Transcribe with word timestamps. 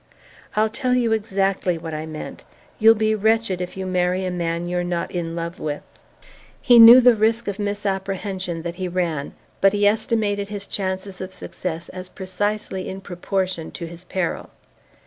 "I'll 0.55 0.67
tell 0.71 0.95
you 0.95 1.11
exactly 1.11 1.77
what 1.77 1.93
I 1.93 2.07
meant. 2.07 2.43
You'll 2.79 2.95
be 2.95 3.13
wretched 3.13 3.61
if 3.61 3.77
you 3.77 3.85
marry 3.85 4.25
a 4.25 4.31
man 4.31 4.65
you're 4.65 4.83
not 4.83 5.11
in 5.11 5.35
love 5.35 5.59
with." 5.59 5.83
He 6.59 6.79
knew 6.79 6.99
the 7.01 7.13
risk 7.15 7.47
of 7.47 7.59
misapprehension 7.59 8.63
that 8.63 8.77
he 8.77 8.87
ran, 8.87 9.33
but 9.61 9.73
he 9.73 9.85
estimated 9.85 10.47
his 10.49 10.65
chances 10.65 11.21
of 11.21 11.31
success 11.31 11.87
as 11.89 12.09
precisely 12.09 12.89
in 12.89 12.99
proportion 13.01 13.69
to 13.73 13.85
his 13.85 14.03
peril. 14.03 14.49